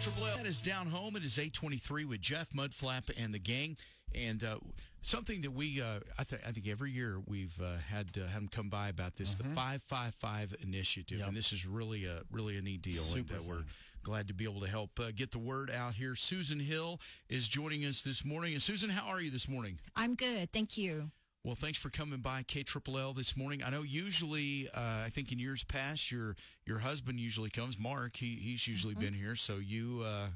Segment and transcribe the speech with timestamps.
[0.00, 1.14] Triple L is down home.
[1.16, 3.76] It is eight twenty three with Jeff Mudflap and the gang,
[4.14, 4.56] and uh,
[5.02, 8.42] something that we uh, I, th- I think every year we've uh, had uh, had
[8.42, 11.28] them come by about this the five five five initiative, Yep.
[11.28, 13.64] and this is really a really a neat deal, Super and uh, we're
[14.02, 16.16] glad to be able to help uh, get the word out here.
[16.16, 19.78] Susan Hill is joining us this morning, and Susan, how are you this morning?
[19.96, 20.50] I'm good.
[20.50, 21.10] Thank you.
[21.42, 23.62] Well, thanks for coming by K Triple L this morning.
[23.62, 26.36] I know usually, uh, I think in years past, your
[26.66, 27.78] your husband usually comes.
[27.78, 29.04] Mark, he he's usually Mm-hmm.
[29.04, 29.34] been here.
[29.34, 30.26] So you, uh,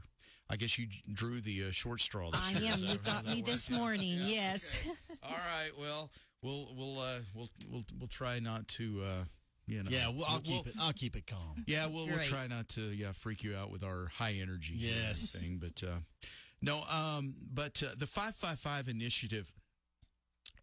[0.49, 2.31] I guess you drew the uh, short straw.
[2.31, 2.73] This I year.
[2.73, 2.79] am.
[2.85, 3.45] You got me work?
[3.45, 4.19] this morning.
[4.23, 4.89] Yes.
[5.23, 5.71] All right.
[5.79, 6.11] Well,
[6.43, 9.03] we'll we'll uh, we'll we'll we'll try not to.
[9.05, 9.25] Uh,
[9.67, 10.75] you know, Yeah, well, I'll we'll- keep it.
[10.81, 11.65] I'll keep it calm.
[11.67, 14.83] Yeah, we'll, we'll try not to yeah freak you out with our high energy and
[14.83, 15.35] Yes.
[15.35, 15.97] everything, but uh,
[16.63, 19.53] no, um, but uh, the five five five initiative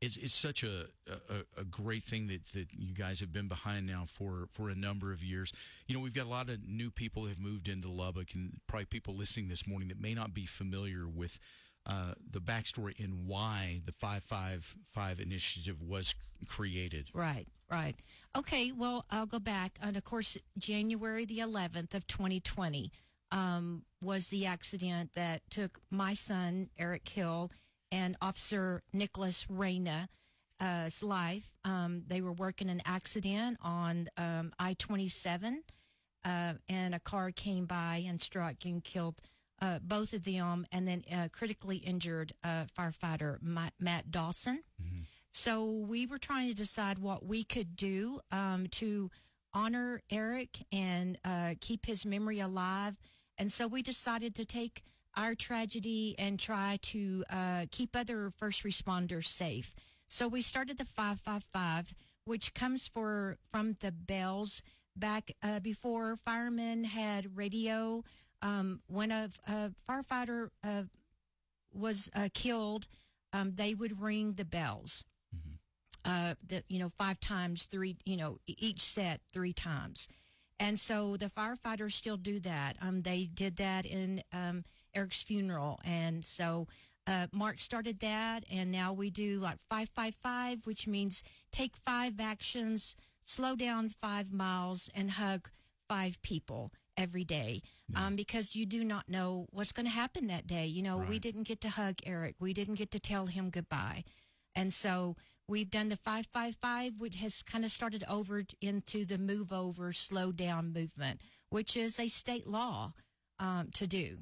[0.02, 3.86] is is such a, a a great thing that that you guys have been behind
[3.86, 5.54] now for for a number of years.
[5.88, 8.86] You know, we've got a lot of new people have moved into Lubbock, and probably
[8.86, 11.40] people listening this morning that may not be familiar with.
[11.84, 16.14] Uh, the backstory and why the 555 initiative was
[16.48, 17.10] created.
[17.12, 17.48] right.
[17.72, 17.96] Right.
[18.38, 18.72] Okay.
[18.72, 19.80] Well, I'll go back.
[19.82, 22.92] And of course, January the 11th of 2020
[23.32, 27.50] um, was the accident that took my son, Eric Hill,
[27.92, 30.08] and Officer Nicholas Reyna.
[30.60, 31.56] Uh, life.
[31.66, 35.64] Um, they were working an accident on um, I 27,
[36.24, 39.22] uh, and a car came by and struck and killed
[39.62, 44.62] uh, both of them, and then uh, critically injured uh, firefighter Matt, Matt Dawson.
[45.32, 49.10] So we were trying to decide what we could do um, to
[49.54, 52.98] honor Eric and uh, keep his memory alive.
[53.38, 54.84] And so we decided to take
[55.16, 59.76] our tragedy and try to uh, keep other first responders safe.
[60.08, 61.94] So we started the 555,
[62.26, 64.62] which comes for from the bells
[64.96, 68.04] back uh, before firemen had radio.
[68.42, 70.84] Um, when a, a firefighter uh,
[71.74, 72.88] was uh, killed,
[73.34, 75.06] um, they would ring the bells.
[76.04, 80.08] Uh, the you know five times three you know each set three times,
[80.60, 82.76] and so the firefighters still do that.
[82.82, 84.64] Um, they did that in um,
[84.96, 86.68] Eric's funeral, and so
[87.08, 91.76] uh, Mark started that, and now we do like five five five, which means take
[91.78, 95.50] five actions, slow down five miles, and hug
[95.88, 97.62] five people every day
[97.96, 100.66] um, because you do not know what's going to happen that day.
[100.66, 102.36] You know, we didn't get to hug Eric.
[102.40, 104.04] We didn't get to tell him goodbye.
[104.56, 105.16] And so
[105.48, 110.32] we've done the 555, which has kind of started over into the move over, slow
[110.32, 112.94] down movement, which is a state law
[113.40, 114.20] um, to do.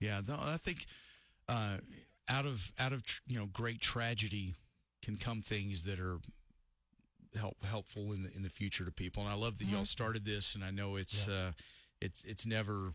[0.00, 0.86] Yeah, I think
[1.48, 1.78] uh,
[2.28, 4.54] out of out of you know great tragedy
[5.02, 6.18] can come things that are
[7.36, 9.22] help helpful in the in the future to people.
[9.22, 11.52] And I love that y'all started this, and I know it's uh,
[12.00, 12.94] it's it's never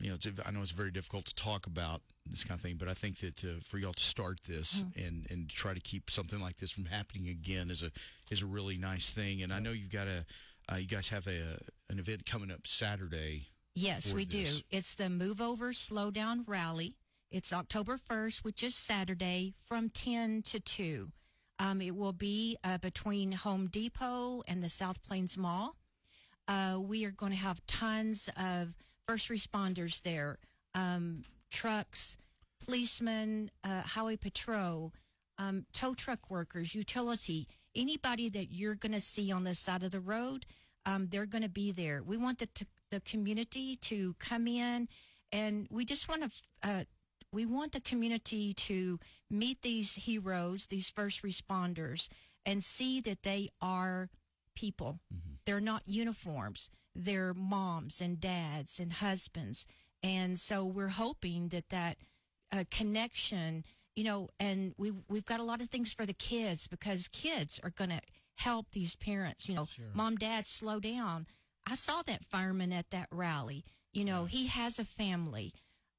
[0.00, 2.76] you know it's I know it's very difficult to talk about this kind of thing,
[2.78, 6.10] but I think that uh, for y'all to start this and and try to keep
[6.10, 7.90] something like this from happening again is a
[8.30, 9.42] is a really nice thing.
[9.42, 10.24] And I know you've got a
[10.72, 11.58] uh, you guys have a
[11.90, 13.48] an event coming up Saturday.
[13.80, 14.58] Yes, we this.
[14.58, 14.76] do.
[14.76, 16.96] It's the Move Over Slow Down Rally.
[17.30, 21.12] It's October 1st, which is Saturday from 10 to 2.
[21.60, 25.76] Um, it will be uh, between Home Depot and the South Plains Mall.
[26.48, 28.74] Uh, we are going to have tons of
[29.06, 30.38] first responders there
[30.74, 32.16] um, trucks,
[32.64, 34.92] policemen, uh, highway patrol,
[35.38, 37.46] um, tow truck workers, utility,
[37.76, 40.46] anybody that you're going to see on the side of the road,
[40.88, 42.02] um, they're going to be there.
[42.02, 44.88] We want the, t- the community to come in
[45.32, 46.30] and we just want to.
[46.62, 46.84] Uh,
[47.30, 48.98] we want the community to
[49.30, 52.08] meet these heroes, these first responders,
[52.46, 54.08] and see that they are
[54.54, 55.00] people.
[55.44, 56.70] They're not uniforms.
[56.94, 59.66] They're moms and dads and husbands.
[60.02, 61.98] And so we're hoping that that
[62.50, 63.64] uh, connection,
[63.94, 67.60] you know, and we we've got a lot of things for the kids because kids
[67.62, 68.00] are going to
[68.38, 69.48] help these parents.
[69.48, 71.26] You know, mom, dad, slow down.
[71.70, 73.64] I saw that fireman at that rally.
[73.92, 75.52] You know, he has a family.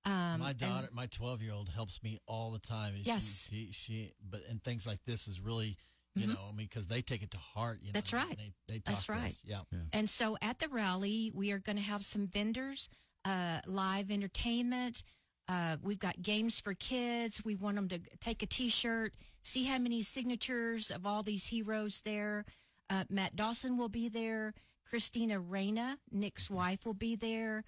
[0.05, 2.95] Um, my and- daughter, my twelve year old, helps me all the time.
[2.95, 3.47] and Yes.
[3.51, 5.77] she, she, she, but and things like this is really
[6.15, 7.79] You know, I mean, because they take it to heart.
[7.81, 8.35] You know, That's right.
[8.37, 9.29] They, they talk That's to right.
[9.29, 9.41] us.
[9.45, 9.61] Yeah.
[9.93, 12.89] And so at the rally, we are going to have some vendors,
[13.23, 15.03] uh, live entertainment.
[15.49, 17.43] Uh, we've got games for kids.
[17.43, 22.01] We want them to take a T-shirt, see how many signatures of all these heroes
[22.01, 22.45] there.
[22.87, 24.53] Uh, Matt Dawson will be there.
[24.87, 27.63] Christina Reyna, Nick's wife, will be there.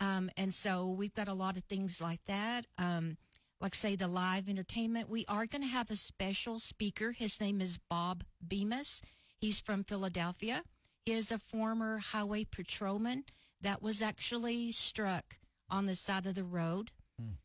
[0.00, 2.64] Um, and so we've got a lot of things like that.
[2.78, 3.18] Um,
[3.60, 5.08] like say the live entertainment.
[5.08, 7.12] We are going to have a special speaker.
[7.12, 9.02] His name is Bob Bemis.
[9.38, 10.62] He's from Philadelphia.
[11.04, 13.24] He is a former highway patrolman
[13.60, 15.38] that was actually struck
[15.70, 16.92] on the side of the road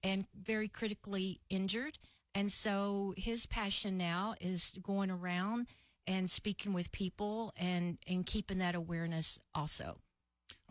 [0.04, 1.98] and very critically injured.
[2.34, 5.68] And so his passion now is going around
[6.08, 9.98] and speaking with people and, and keeping that awareness also.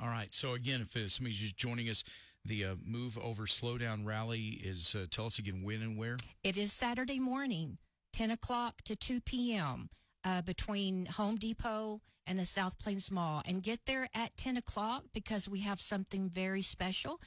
[0.00, 0.32] All right.
[0.32, 2.02] So again, if uh, somebody's just joining us,
[2.44, 4.94] the uh, Move Over Slow Down Rally is.
[4.94, 6.16] Uh, tell us again when and where.
[6.42, 7.78] It is Saturday morning,
[8.14, 9.90] 10 o'clock to 2 p.m.
[10.24, 13.42] Uh, between Home Depot and the South Plains Mall.
[13.46, 17.20] And get there at 10 o'clock because we have something very special.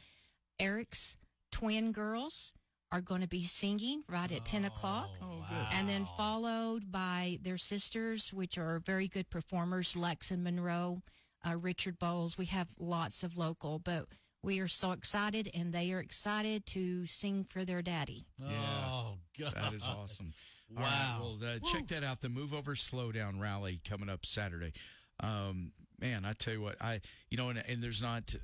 [0.59, 1.17] Eric's
[1.53, 2.51] twin girls
[2.91, 5.09] are going to be singing right at 10 o'clock.
[5.21, 11.01] Oh, And then followed by their sisters, which are very good performers, Lex and Monroe,
[11.47, 12.37] uh, Richard Bowles.
[12.37, 14.05] We have lots of local, but
[14.43, 18.25] we are so excited and they are excited to sing for their daddy.
[18.43, 19.53] Oh, God.
[19.55, 20.33] That is awesome.
[20.75, 20.83] Wow.
[20.83, 22.21] right, well, uh, check that out.
[22.21, 24.73] The Move Over Slow Down Rally coming up Saturday.
[25.19, 28.35] Um, man, I tell you what, I you know, and, and there's not.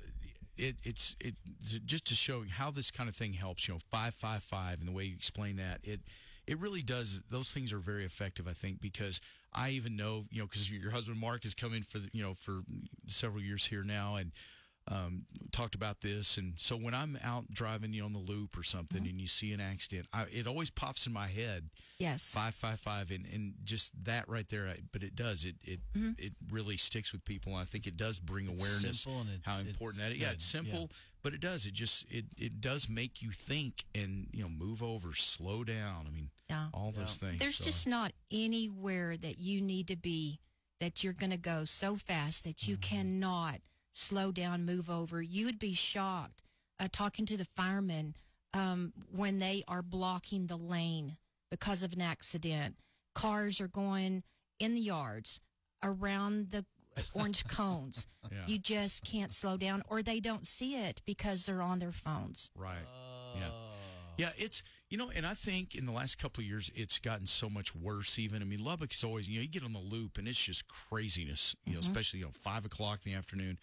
[0.60, 1.34] It, it's it
[1.86, 3.66] just to show how this kind of thing helps.
[3.66, 6.00] You know, five five five, and the way you explain that, it
[6.46, 7.22] it really does.
[7.30, 9.20] Those things are very effective, I think, because
[9.54, 12.34] I even know, you know, because your husband Mark has come in for you know
[12.34, 12.60] for
[13.06, 14.32] several years here now, and
[14.88, 16.36] um, talked about this.
[16.38, 19.52] And so when I'm out driving, you on the loop or something, and you see
[19.52, 22.32] an accident, I, it always pops in my head Yes.
[22.34, 25.80] five five five and, and just that right there I- but it does it it
[25.96, 26.12] Mm-hmm.
[26.18, 29.42] it really sticks with people and i think it does bring awareness simple and it's-
[29.44, 30.88] how important that is yeah it's simple
[31.22, 34.82] but it does it just it it does make you think and you know move
[34.82, 36.68] over slow down i mean Yeah.
[36.72, 37.64] all those things There's so.
[37.64, 40.38] just not anywhere that you need to be
[40.78, 42.96] that you're going to go so fast that you Mm-hmm.
[42.96, 43.58] cannot
[43.90, 45.20] slow down, move over.
[45.22, 46.42] You would be shocked
[46.78, 48.14] uh, talking to the firemen
[48.54, 51.16] um, when they are blocking the lane
[51.50, 52.76] because of an accident.
[53.14, 54.22] Cars are going
[54.58, 55.40] in the yards
[55.82, 56.64] around the
[57.14, 58.06] orange cones.
[58.30, 58.44] Yeah.
[58.46, 62.52] You just can't slow down, or they don't see it because they're on their phones.
[62.54, 62.86] right
[63.34, 63.48] yeah
[64.18, 67.26] yeah it's you know and i think in the last couple of years it's gotten
[67.26, 68.42] so much worse even.
[68.42, 70.66] I mean lubbock is always you know you get on the loop and it's just
[70.68, 73.58] craziness you know especially you know five o'clock in the afternoon.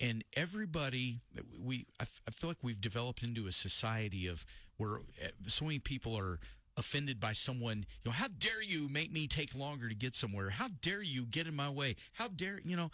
[0.00, 1.20] And everybody
[1.60, 4.44] we I, f- I feel like we've developed into a society of
[4.76, 6.38] where eh, so many people are
[6.78, 10.50] offended by someone you know how dare you make me take longer to get somewhere?
[10.50, 11.96] How dare you get in my way?
[12.14, 12.90] How dare you know?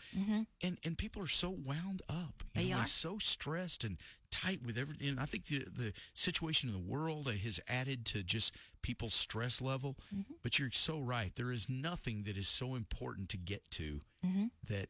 [0.63, 2.79] And and people are so wound up you They know, are.
[2.81, 3.97] and so stressed and
[4.31, 8.23] tight with everything and i think the the situation in the world has added to
[8.23, 10.35] just people's stress level Mm-hmm.
[10.43, 14.47] but you're so right there is nothing that is so important to get to Mm-hmm.
[14.69, 14.89] that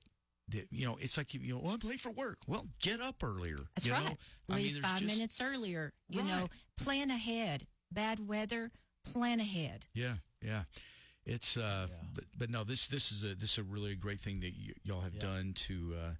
[0.48, 2.38] that you know it's like you, you know well, I'm late for work.
[2.46, 3.58] Well, get up earlier.
[3.74, 4.02] That's you right.
[4.48, 4.54] Know?
[4.54, 5.92] I mean, five just- minutes earlier.
[6.08, 6.48] You know,
[6.82, 7.66] plan ahead.
[7.92, 8.70] Bad weather,
[9.04, 9.86] plan ahead.
[9.92, 10.62] Yeah, yeah.
[11.26, 14.40] It's uh, but but no, this this is a this is a really great thing
[14.40, 15.20] that y- y'all have Yeah.
[15.20, 16.10] done to uh,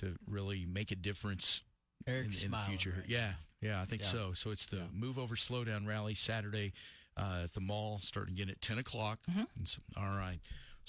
[0.00, 1.62] to really make a difference
[2.06, 2.94] in, Eric's in the future.
[2.98, 4.08] right yeah, yeah, I think Yeah.
[4.08, 4.32] so.
[4.34, 4.82] So it's the Yeah.
[4.92, 6.72] Move Over Slow Down Rally Saturday
[7.16, 9.18] uh, at the mall, starting again at ten o'clock.
[9.30, 9.64] Mm-hmm.
[9.64, 10.38] So- all right,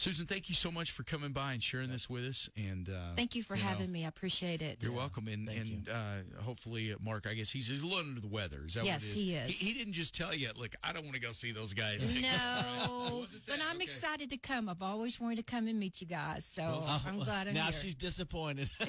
[0.01, 2.49] Susan, thank you so much for coming by and sharing this with us.
[2.57, 4.03] And uh, Thank you for know, having me.
[4.03, 4.77] I appreciate it.
[4.83, 7.27] You're welcome, and thank and uh, hopefully, uh, Mark.
[7.29, 8.63] I guess he's, he's a little under the weather.
[8.65, 9.27] Is that Yes, what it is?
[9.29, 9.59] he is.
[9.59, 12.03] He, he didn't just tell you, look, I don't want to go see those guys.
[12.19, 13.59] No, but?
[13.69, 13.85] I'm Okay.
[13.85, 14.69] excited to come.
[14.69, 17.71] I've always wanted to come and meet you guys, so I'm glad I'm now here.
[17.73, 18.69] she's disappointed.
[18.79, 18.85] we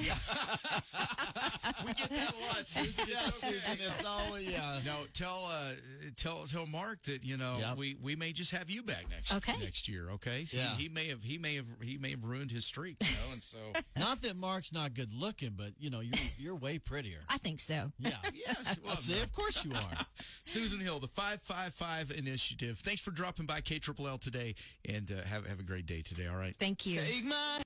[1.95, 3.05] get that a lot, Susan.
[3.09, 3.53] yeah, It's okay.
[3.59, 4.79] Susan, it's always yeah.
[4.87, 5.73] No, tell uh,
[6.17, 7.77] tell tell Mark that you know Yep.
[7.77, 9.53] we, we may just have you back next Okay.
[9.63, 10.09] next year.
[10.13, 10.75] Okay, So Yeah.
[10.77, 13.33] he, he may have he may have he may have ruined his streak, you know,
[13.33, 13.59] and so
[13.99, 17.21] Not that Mark's not good looking, but you know you're you're way prettier.
[17.29, 17.93] I think so.
[17.99, 18.11] Yeah.
[18.35, 20.07] yes, well, See, of course you are.
[20.45, 22.79] Susan Hill, the five five five initiative.
[22.79, 24.55] Thanks for dropping by K Triple L today,
[24.89, 26.27] and uh, have have a great day today.
[26.27, 26.55] All right.
[26.57, 27.01] Thank you.
[27.25, 27.59] my